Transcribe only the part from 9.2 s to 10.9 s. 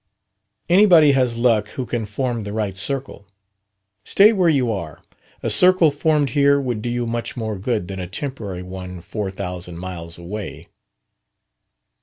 thousand miles away."